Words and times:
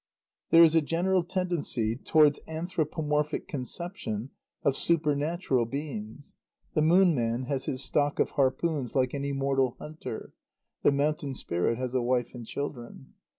There 0.49 0.63
is 0.63 0.73
a 0.73 0.81
general 0.81 1.23
tendency 1.23 1.95
towards 1.95 2.39
anthropomorphic 2.47 3.47
conception 3.47 4.31
of 4.63 4.75
supernatural 4.75 5.67
beings. 5.67 6.33
The 6.73 6.81
Moon 6.81 7.13
Man 7.13 7.43
has 7.43 7.65
his 7.65 7.83
stock 7.83 8.17
of 8.17 8.31
harpoons 8.31 8.95
like 8.95 9.13
any 9.13 9.31
mortal 9.31 9.75
hunter; 9.77 10.33
the 10.81 10.91
Mountain 10.91 11.35
Spirit 11.35 11.77
has 11.77 11.93
a 11.93 12.01
wife 12.01 12.33
and 12.33 12.47
children. 12.47 13.13